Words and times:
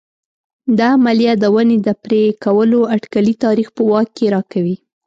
دا 0.79 0.87
عملیه 0.97 1.33
د 1.39 1.45
ونې 1.55 1.77
د 1.85 1.89
پرې 2.03 2.23
کولو 2.43 2.79
اټکلي 2.95 3.33
تاریخ 3.45 3.67
په 3.77 3.81
واک 3.89 4.07
کې 4.17 4.25
راکوي 4.35 4.75